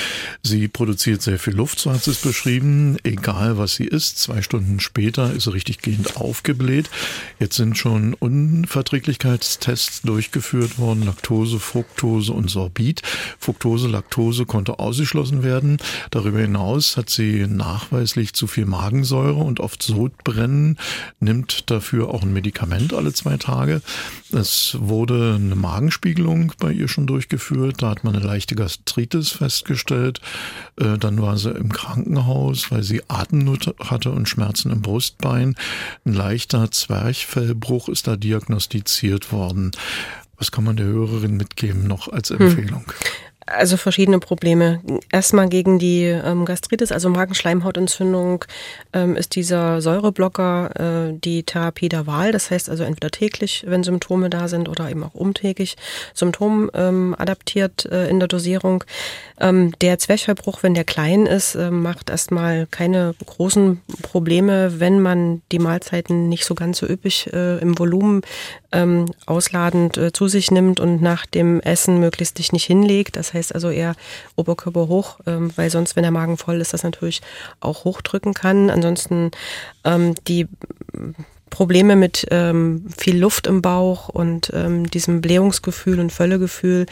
Sie 0.43 0.69
produziert 0.69 1.23
sehr 1.23 1.39
viel 1.39 1.55
Luft, 1.55 1.79
so 1.79 1.91
hat 1.91 2.03
sie 2.03 2.11
es 2.11 2.21
beschrieben. 2.21 2.99
Egal 3.03 3.44
was 3.57 3.75
sie 3.75 3.85
isst, 3.85 4.19
zwei 4.19 4.43
Stunden 4.43 4.81
später 4.81 5.33
ist 5.33 5.45
sie 5.45 5.53
richtig 5.53 5.79
gehend 5.79 6.17
aufgebläht. 6.17 6.91
Jetzt 7.39 7.57
sind 7.57 7.79
schon 7.79 8.15
Unverträglichkeitstests 8.15 10.03
durchgeführt 10.03 10.79
worden. 10.79 11.05
Laktose, 11.05 11.59
Fructose 11.59 12.33
und 12.33 12.51
Sorbit. 12.51 13.03
Fructose, 13.39 13.89
Laktose 13.89 14.47
konnte 14.47 14.79
ausgeschlossen 14.79 15.43
werden. 15.43 15.79
Darüber 16.11 16.41
hinaus 16.41 16.97
hat 16.97 17.11
sie 17.11 17.47
nachweislich 17.47 18.35
zu 18.35 18.47
viel 18.47 18.67
Magensäure 18.67 19.43
und 19.43 19.61
oft 19.61 19.83
Sodbrennen, 19.83 20.79
nimmt 21.21 21.71
dafür 21.71 22.09
auch 22.09 22.23
ein 22.23 22.33
Medikament 22.33 22.93
alle 22.93 23.13
zwei 23.13 23.37
Tage. 23.37 23.83
Jetzt 24.31 24.77
wurde 24.81 25.35
eine 25.37 25.55
Magenspiegelung 25.55 26.53
bei 26.59 26.73
ihr 26.73 26.89
schon 26.89 27.07
durchgeführt. 27.07 27.83
Da 27.83 27.91
hat 27.91 28.05
man 28.05 28.17
eine 28.17 28.25
leichte 28.25 28.55
Gastritis 28.55 29.31
festgestellt. 29.31 30.21
Äh, 30.77 30.99
dann 30.99 31.21
war 31.21 31.37
sie 31.37 31.51
im 31.51 31.73
Krankenhaus, 31.73 32.71
weil 32.71 32.83
sie 32.83 33.03
Atemnot 33.35 33.75
hatte 33.81 34.11
und 34.11 34.29
Schmerzen 34.29 34.71
im 34.71 34.83
Brustbein. 34.83 35.57
Ein 36.05 36.13
leichter 36.13 36.71
Zwerchfellbruch 36.71 37.89
ist 37.89 38.07
da 38.07 38.17
diagnostiziert 38.17 39.33
worden. 39.33 39.73
Was 40.37 40.53
kann 40.53 40.65
man 40.65 40.77
der 40.77 40.87
Hörerin 40.87 41.37
mitgeben 41.37 41.87
noch 41.87 42.09
als 42.09 42.31
hm. 42.31 42.41
Empfehlung? 42.41 42.85
Hm. 42.87 42.95
Also 43.47 43.77
verschiedene 43.77 44.21
Probleme. 44.21 44.81
Erstmal 45.13 45.49
gegen 45.49 45.79
die 45.79 46.05
ähm, 46.05 46.45
Gastritis, 46.47 46.93
also 46.93 47.11
Magenschleimhautentzündung, 47.11 48.45
ähm, 48.93 49.17
ist 49.17 49.35
dieser 49.37 49.83
Säureblocker 49.83 51.11
äh, 51.11 51.19
die 51.19 51.43
Therapie 51.43 51.89
der 51.91 52.07
Wahl. 52.07 52.33
Das 52.33 52.51
heißt 52.51 52.71
also 52.71 52.85
entweder 52.85 53.11
täglich, 53.11 53.65
wenn 53.67 53.85
Symptome 53.85 54.31
da 54.31 54.49
sind, 54.49 54.69
oder 54.69 54.91
eben 54.91 55.05
auch 55.05 55.15
umtägig 55.15 55.77
Symptom 56.15 56.71
ähm, 56.75 57.15
adaptiert 57.19 57.85
äh, 57.87 58.09
in 58.09 58.19
der 58.19 58.29
Dosierung. 58.29 58.85
Ähm, 59.39 59.73
der 59.81 59.99
Zwerchfellbruch, 59.99 60.63
wenn 60.63 60.75
der 60.75 60.85
klein 60.85 61.27
ist, 61.27 61.55
äh, 61.55 61.71
macht 61.71 62.09
erstmal 62.09 62.67
keine 62.67 63.15
großen 63.27 63.83
Probleme, 64.03 64.81
wenn 64.81 65.01
man 65.01 65.43
die 65.53 65.59
Mahlzeiten 65.59 66.29
nicht 66.29 66.45
so 66.45 66.55
ganz 66.55 66.79
so 66.79 66.87
üppig 66.87 67.31
äh, 67.33 67.59
im 67.59 67.79
Volumen 67.79 68.23
ähm, 68.75 69.07
ausladend 69.27 69.97
äh, 69.97 70.13
zu 70.13 70.29
sich 70.29 70.51
nimmt 70.51 70.81
und 70.81 71.01
nach 71.01 71.25
dem 71.25 71.61
Essen 71.61 72.01
möglichst 72.01 72.39
dich 72.39 72.53
nicht 72.53 72.65
hinlegt. 72.65 73.17
Das 73.17 73.33
heißt 73.33 73.55
also 73.55 73.71
eher 73.71 73.95
Oberkörper 74.37 74.89
hoch, 74.89 75.21
ähm, 75.27 75.51
weil 75.57 75.71
sonst, 75.71 75.97
wenn 75.97 76.03
der 76.03 76.11
Magen 76.11 76.37
voll 76.37 76.61
ist, 76.61 76.75
das 76.75 76.83
natürlich 76.83 77.23
auch 77.61 77.85
hochdrücken 77.85 78.35
kann. 78.35 78.69
Ansonsten 78.71 79.31
ähm, 79.85 80.15
die 80.27 80.49
Probleme 81.55 81.95
mit 81.95 82.27
ähm, 82.33 82.85
viel 82.99 83.17
Luft 83.17 83.47
im 83.47 83.63
Bauch 83.63 84.09
und 84.09 84.51
ähm, 84.53 84.91
diesem 84.91 85.21
Blähungsgefühl 85.21 86.01
und 86.01 86.11
Völlegefühl, 86.11 86.87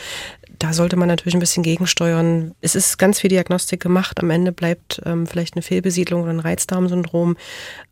da 0.63 0.73
sollte 0.73 0.95
man 0.95 1.09
natürlich 1.09 1.35
ein 1.35 1.41
bisschen 1.41 1.65
gegensteuern. 1.65 2.55
Es 2.61 2.77
ist 2.77 2.97
ganz 2.97 3.19
viel 3.19 3.31
Diagnostik 3.31 3.81
gemacht. 3.81 4.21
Am 4.21 4.31
Ende 4.31 4.53
bleibt 4.53 5.03
ähm, 5.05 5.27
vielleicht 5.27 5.55
eine 5.55 5.63
Fehlbesiedlung 5.63 6.23
oder 6.23 6.31
ein 6.31 6.39
Reizdarmsyndrom. 6.39 7.37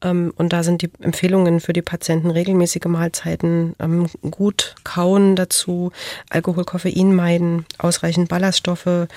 Ähm, 0.02 0.32
und 0.36 0.52
da 0.52 0.62
sind 0.62 0.80
die 0.82 0.90
Empfehlungen 1.00 1.58
für 1.58 1.72
die 1.72 1.82
Patienten 1.82 2.30
regelmäßige 2.30 2.84
Mahlzeiten, 2.84 3.74
ähm, 3.80 4.06
gut 4.30 4.76
kauen 4.84 5.34
dazu, 5.34 5.90
Alkohol, 6.28 6.64
Koffein 6.64 7.12
meiden, 7.12 7.66
ausreichend 7.78 8.28
Ballaststoffe, 8.28 9.08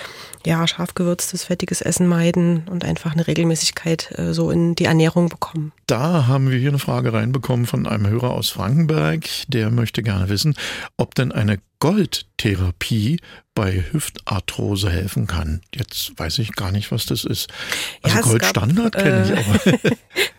ja, 0.48 0.68
scharf 0.68 0.96
gewürztes, 0.96 1.44
fettiges 1.44 1.82
Essen 1.82 2.08
meiden 2.08 2.68
und 2.72 2.84
einfach 2.84 3.14
eine 3.14 3.28
Regelmäßigkeit 3.28 4.18
äh, 4.18 4.34
so 4.34 4.50
in 4.50 4.74
die 4.74 4.86
Ernährung 4.86 5.30
bekommen. 5.30 5.74
Da 5.86 6.26
haben 6.26 6.50
wir 6.50 6.58
hier 6.58 6.70
eine 6.70 6.80
Frage 6.80 7.14
reinbekommen 7.14 7.68
von 7.68 7.86
einem 7.86 8.08
Hörer 8.08 8.32
aus 8.32 8.50
Frankenberg. 8.50 9.26
Der 9.48 9.70
möchte 9.70 10.02
gerne 10.02 10.28
wissen, 10.30 10.56
ob 10.98 11.14
denn 11.14 11.32
eine 11.32 11.60
Goldtherapie 11.84 13.20
bei 13.54 13.84
Hüftarthrose 13.92 14.90
helfen 14.90 15.28
kann. 15.28 15.60
Jetzt 15.76 16.18
weiß 16.18 16.40
ich 16.40 16.54
gar 16.54 16.72
nicht, 16.72 16.94
was 16.94 17.06
das 17.06 17.26
ist. 17.26 17.50
Also 18.02 18.16
ja, 18.16 18.22
Goldstandard 18.22 18.96
kenne 18.96 19.26
äh, 19.28 19.34
ich 19.34 19.38
aber. 19.38 19.80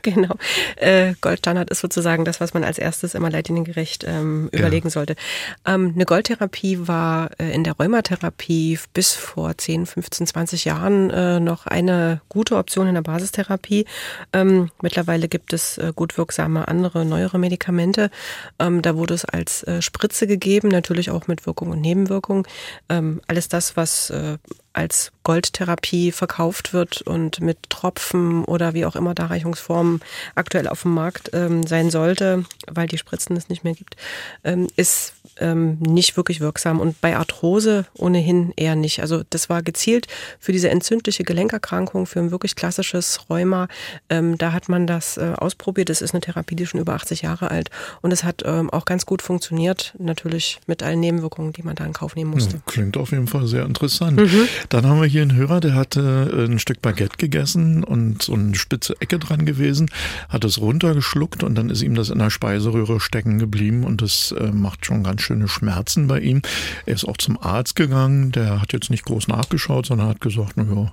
genau. 0.14 0.34
Äh, 0.76 1.14
Goldstandard 1.20 1.70
ist 1.70 1.80
sozusagen 1.80 2.24
das, 2.24 2.40
was 2.40 2.54
man 2.54 2.62
als 2.62 2.78
erstes 2.78 3.14
immer 3.14 3.30
leitliniengerecht 3.30 4.04
ähm, 4.06 4.48
überlegen 4.52 4.88
ja. 4.88 4.90
sollte. 4.90 5.16
Ähm, 5.64 5.92
eine 5.94 6.04
Goldtherapie 6.04 6.86
war 6.86 7.30
äh, 7.38 7.52
in 7.52 7.64
der 7.64 7.72
Rheumatherapie 7.72 8.78
bis 8.92 9.14
vor 9.14 9.56
10, 9.56 9.86
15, 9.86 10.26
20 10.26 10.64
Jahren 10.66 11.10
äh, 11.10 11.40
noch 11.40 11.66
eine 11.66 12.20
gute 12.28 12.56
Option 12.56 12.86
in 12.86 12.94
der 12.94 13.02
Basistherapie. 13.02 13.86
Ähm, 14.32 14.70
mittlerweile 14.82 15.26
gibt 15.28 15.54
es 15.54 15.78
äh, 15.78 15.92
gut 15.96 16.18
wirksame 16.18 16.68
andere, 16.68 17.06
neuere 17.06 17.38
Medikamente. 17.38 18.10
Ähm, 18.58 18.82
da 18.82 18.96
wurde 18.96 19.14
es 19.14 19.24
als 19.24 19.62
äh, 19.62 19.80
Spritze 19.80 20.26
gegeben, 20.26 20.68
natürlich 20.68 21.10
auch 21.10 21.26
mit 21.26 21.46
Wirkung 21.46 21.70
und 21.70 21.80
Nebenwirkung. 21.80 22.46
Ähm, 22.90 23.22
alles 23.26 23.48
das, 23.48 23.76
was 23.76 24.10
äh, 24.10 24.36
als 24.74 25.12
Goldtherapie 25.22 26.12
verkauft 26.12 26.74
wird 26.74 27.00
und 27.00 27.40
mit 27.40 27.70
Tropfen 27.70 28.44
oder 28.44 28.74
wie 28.74 28.84
auch 28.84 28.94
immer 28.94 29.14
Darreichungsformen 29.14 30.00
aktuell 30.34 30.68
auf 30.68 30.82
dem 30.82 30.92
Markt 30.92 31.30
ähm, 31.32 31.66
sein 31.66 31.90
sollte, 31.90 32.44
weil 32.70 32.86
die 32.86 32.98
Spritzen 32.98 33.36
es 33.36 33.48
nicht 33.48 33.64
mehr 33.64 33.72
gibt, 33.72 33.96
ähm, 34.44 34.68
ist 34.76 35.14
ähm, 35.38 35.78
nicht 35.78 36.16
wirklich 36.16 36.40
wirksam 36.40 36.78
und 36.78 37.00
bei 37.00 37.16
Arthrose 37.16 37.86
ohnehin 37.96 38.52
eher 38.56 38.76
nicht. 38.76 39.00
Also 39.00 39.22
das 39.30 39.48
war 39.48 39.62
gezielt 39.62 40.08
für 40.38 40.52
diese 40.52 40.68
entzündliche 40.68 41.24
Gelenkerkrankung, 41.24 42.06
für 42.06 42.20
ein 42.20 42.30
wirklich 42.30 42.54
klassisches 42.54 43.20
Rheuma. 43.30 43.68
Ähm, 44.10 44.36
da 44.36 44.52
hat 44.52 44.68
man 44.68 44.86
das 44.86 45.16
äh, 45.16 45.32
ausprobiert. 45.36 45.88
Das 45.88 46.02
ist 46.02 46.12
eine 46.12 46.20
Therapie, 46.20 46.54
die 46.54 46.66
schon 46.66 46.80
über 46.80 46.94
80 46.94 47.22
Jahre 47.22 47.50
alt 47.50 47.70
und 48.02 48.12
es 48.12 48.24
hat 48.24 48.42
ähm, 48.44 48.68
auch 48.70 48.84
ganz 48.84 49.06
gut 49.06 49.22
funktioniert, 49.22 49.94
natürlich 49.98 50.60
mit 50.66 50.82
allen 50.82 51.00
Nebenwirkungen, 51.00 51.52
die 51.52 51.62
man 51.62 51.76
da 51.76 51.86
in 51.86 51.94
Kauf 51.94 52.14
nehmen 52.14 52.30
musste. 52.30 52.56
Ja, 52.56 52.62
klingt 52.66 52.96
auf 52.98 53.12
jeden 53.12 53.26
Fall 53.26 53.46
sehr 53.46 53.64
interessant. 53.64 54.18
Mhm. 54.20 54.48
Dann 54.68 54.86
haben 54.86 55.00
wir 55.00 55.08
hier 55.08 55.22
einen 55.22 55.34
Hörer, 55.34 55.60
der 55.60 55.74
hatte 55.74 56.30
äh, 56.32 56.44
ein 56.50 56.58
Stück 56.58 56.82
Baguette 56.82 57.16
gegessen 57.16 57.84
und 57.84 58.22
so 58.22 58.34
eine 58.34 58.54
spitze 58.54 58.94
Ecke 59.00 59.18
dran 59.18 59.44
gewesen, 59.44 59.90
hat 60.28 60.44
es 60.44 60.60
runtergeschluckt 60.60 61.42
und 61.42 61.54
dann 61.54 61.70
ist 61.70 61.82
ihm 61.82 61.94
das 61.94 62.10
in 62.10 62.18
der 62.18 62.30
Speiseröhre 62.30 63.00
stecken 63.00 63.38
geblieben 63.38 63.84
und 63.84 64.02
das 64.02 64.32
äh, 64.32 64.50
macht 64.52 64.86
schon 64.86 65.02
ganz 65.02 65.22
schöne 65.22 65.48
Schmerzen 65.48 66.06
bei 66.06 66.20
ihm. 66.20 66.42
Er 66.86 66.94
ist 66.94 67.04
auch 67.04 67.16
zum 67.16 67.40
Arzt 67.40 67.76
gegangen, 67.76 68.32
der 68.32 68.60
hat 68.60 68.72
jetzt 68.72 68.90
nicht 68.90 69.04
groß 69.04 69.28
nachgeschaut, 69.28 69.86
sondern 69.86 70.08
hat 70.08 70.20
gesagt, 70.20 70.54
na 70.56 70.64
ja, 70.64 70.92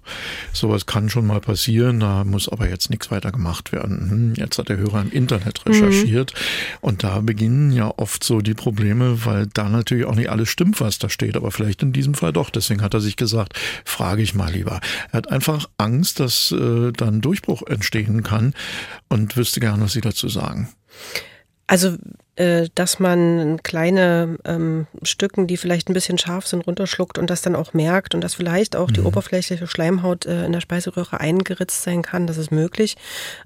sowas 0.54 0.86
kann 0.86 1.10
schon 1.10 1.28
mal 1.28 1.40
passieren, 1.40 2.00
da 2.00 2.24
muss 2.24 2.50
aber 2.50 2.70
jetzt 2.70 2.90
nichts 2.90 3.12
weiter 3.12 3.32
gemacht 3.32 3.72
werden. 3.72 4.10
Hm, 4.10 4.34
jetzt 4.36 4.58
hat 4.58 4.70
der 4.70 4.78
Hörer 4.78 5.02
im 5.02 5.12
Internet 5.12 5.62
mhm. 5.66 5.72
recherchiert 5.72 6.34
mhm. 6.34 6.78
und 6.82 7.04
da 7.04 7.20
beginnen 7.22 7.72
ja 7.72 7.94
oft 7.98 8.24
so 8.24 8.42
die 8.42 8.54
Probleme, 8.54 9.26
weil 9.26 9.48
da 9.48 9.70
natürlich 9.70 10.06
auch 10.06 10.16
nicht 10.16 10.30
alles 10.30 10.50
stimmt, 10.50 10.80
was 10.82 11.00
da 11.00 11.10
steht, 11.10 11.36
aber 11.36 11.52
vielleicht 11.52 11.84
in 11.84 11.94
diesem 11.94 12.14
Fall 12.14 12.34
doch. 12.34 12.50
Deswegen 12.50 12.82
hat 12.82 12.94
er 12.94 13.02
sich 13.02 13.16
gesagt, 13.16 13.58
frage 13.86 14.22
ich 14.22 14.34
mal 14.34 14.52
lieber. 14.52 14.80
Er 15.12 15.18
hat 15.18 15.30
einfach 15.30 15.70
Angst, 15.78 16.20
dass 16.20 16.52
äh, 16.52 16.92
dann 16.92 17.22
Durchbruch 17.22 17.64
entstehen 17.64 18.24
kann 18.24 18.54
und 19.10 19.36
wüsste 19.38 19.60
gerne, 19.60 19.84
was 19.84 19.94
Sie 19.94 20.02
dazu 20.02 20.30
sagen. 20.30 20.70
Also 21.68 21.98
dass 22.36 23.00
man 23.00 23.62
kleine 23.62 24.38
ähm, 24.46 24.88
Stücken, 25.04 25.48
die 25.48 25.58
vielleicht 25.58 25.90
ein 25.90 25.94
bisschen 25.94 26.18
scharf 26.18 26.48
sind, 26.48 26.66
runterschluckt 26.66 27.18
und 27.18 27.30
das 27.30 27.42
dann 27.42 27.56
auch 27.56 27.74
merkt 27.74 28.16
und 28.16 28.22
dass 28.22 28.36
vielleicht 28.36 28.76
auch 28.76 28.88
mhm. 28.88 28.94
die 28.94 29.02
oberflächliche 29.02 29.68
Schleimhaut 29.68 30.26
äh, 30.26 30.46
in 30.46 30.54
der 30.54 30.62
Speiseröhre 30.62 31.20
eingeritzt 31.20 31.84
sein 31.84 32.02
kann, 32.02 32.28
das 32.28 32.38
ist 32.38 32.52
möglich. 32.52 32.96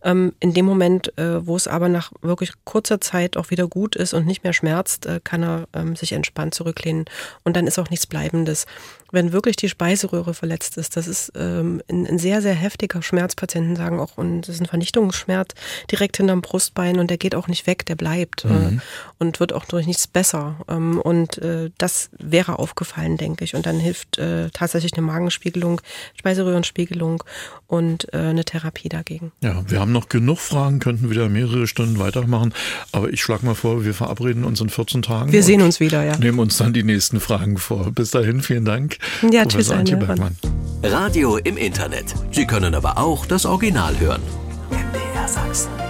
Ähm, 0.04 0.34
in 0.40 0.54
dem 0.54 0.66
Moment, 0.66 1.18
äh, 1.18 1.46
wo 1.46 1.56
es 1.56 1.68
aber 1.68 1.90
nach 1.90 2.12
wirklich 2.22 2.52
kurzer 2.64 3.02
Zeit 3.02 3.38
auch 3.38 3.50
wieder 3.50 3.68
gut 3.68 3.96
ist 3.96 4.14
und 4.14 4.26
nicht 4.26 4.44
mehr 4.44 4.54
schmerzt, 4.54 5.08
äh, 5.08 5.20
kann 5.24 5.44
er 5.44 5.68
ähm, 5.74 5.96
sich 5.96 6.14
entspannt 6.14 6.54
zurücklehnen 6.54 7.06
und 7.44 7.56
dann 7.56 7.68
ist 7.68 7.80
auch 7.80 7.90
nichts 7.90 8.06
Bleibendes. 8.06 8.66
Wenn 9.12 9.32
wirklich 9.32 9.56
die 9.56 9.70
Speiseröhre 9.70 10.34
verletzt 10.34 10.78
ist, 10.78 10.98
das 10.98 11.08
ist 11.08 11.32
ähm, 11.36 11.82
ein, 11.90 12.06
ein, 12.06 12.20
sehr, 12.20 12.42
sehr 12.42 12.54
heftiger 12.54 13.02
Schmerz. 13.02 13.36
Patienten 13.36 13.76
sagen 13.76 14.00
auch, 14.00 14.18
und 14.18 14.42
das 14.42 14.56
ist 14.56 14.62
ein 14.62 14.66
Vernichtungsschmerz 14.66 15.54
direkt 15.92 16.18
hinterm 16.18 16.42
Brustbein 16.42 17.00
und 17.00 17.10
der 17.10 17.18
geht 17.18 17.36
auch 17.36 17.48
nicht 17.48 17.66
weg, 17.68 17.86
der 17.86 17.96
bleibt. 17.96 18.46
Äh, 18.46 18.75
mhm 18.76 18.82
und 19.18 19.40
wird 19.40 19.54
auch 19.54 19.66
durch 19.66 19.88
nichts 19.88 20.08
besser. 20.08 20.58
Ähm, 20.68 21.00
und 21.00 21.38
äh, 21.40 21.72
das 21.78 22.10
wäre 22.18 22.60
aufgefallen, 22.60 23.18
denke 23.18 23.44
ich. 23.44 23.56
Und 23.56 23.66
dann 23.66 23.80
hilft 23.80 24.18
äh, 24.18 24.50
tatsächlich 24.52 24.94
eine 24.94 25.06
Magenspiegelung, 25.06 25.82
Speiseröhrenspiegelung 26.18 27.24
und 27.68 28.14
äh, 28.14 28.18
eine 28.18 28.46
Therapie 28.46 28.90
dagegen. 28.90 29.32
Ja, 29.42 29.64
wir 29.68 29.80
haben 29.80 29.92
noch 29.92 30.10
genug 30.10 30.40
Fragen, 30.40 30.80
könnten 30.80 31.10
wieder 31.10 31.30
mehrere 31.30 31.68
Stunden 31.68 32.00
weitermachen. 32.00 32.54
Aber 32.92 33.10
ich 33.10 33.22
schlage 33.22 33.46
mal 33.46 33.56
vor, 33.56 33.86
wir 33.86 33.94
verabreden 33.94 34.44
uns 34.44 34.60
in 34.62 34.70
14 34.70 35.02
Tagen. 35.02 35.32
Wir 35.32 35.44
sehen 35.44 35.62
uns 35.62 35.80
wieder, 35.80 36.04
ja. 36.04 36.18
Nehmen 36.18 36.40
uns 36.40 36.58
dann 36.58 36.74
die 36.74 36.84
nächsten 36.84 37.20
Fragen 37.20 37.58
vor. 37.58 37.92
Bis 37.92 38.12
dahin, 38.12 38.42
vielen 38.42 38.66
Dank. 38.66 38.98
Ja, 39.22 39.44
Professor 39.44 39.48
tschüss, 39.48 39.72
Antje 39.72 39.98
Bergmann. 39.98 40.36
Radio 40.84 41.38
im 41.38 41.58
Internet. 41.58 42.14
Sie 42.32 42.46
können 42.46 42.76
aber 42.76 42.98
auch 42.98 43.26
das 43.26 43.46
Original 43.46 43.98
hören. 44.00 44.22
MDR 44.70 45.28
Sachsen. 45.28 45.85